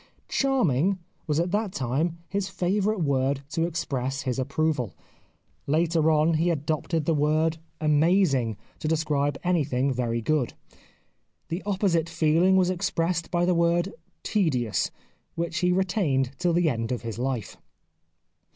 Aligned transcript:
Charming" 0.29 0.97
was 1.27 1.39
at 1.39 1.51
that 1.51 1.71
time 1.73 2.17
his 2.27 2.49
favourite 2.49 3.01
word 3.01 3.41
to 3.51 3.67
express 3.67 4.23
his 4.23 4.39
approval. 4.39 4.95
Later 5.67 6.09
on 6.09 6.33
he 6.33 6.33
2IO 6.33 6.33
The 6.33 6.33
Life 6.33 6.33
of 6.33 6.33
Oscar 6.33 6.41
Wilde 6.41 6.57
adopted 6.77 7.05
the 7.05 7.13
word" 7.13 7.57
amazing" 7.91 8.57
to 8.79 8.87
describe 8.87 9.37
any 9.43 9.63
thing 9.63 9.93
very 9.93 10.19
good. 10.19 10.53
The 11.49 11.61
opposite 11.67 12.07
feehng 12.07 12.55
was 12.55 12.71
expressed 12.71 13.29
by 13.29 13.45
the 13.45 13.53
word" 13.53 13.93
tedious," 14.33 14.89
which 15.35 15.59
he 15.59 15.71
retained 15.71 16.31
till 16.39 16.53
the 16.53 16.67
end 16.67 16.91
of 16.91 17.03
his 17.03 17.19
life. 17.19 17.57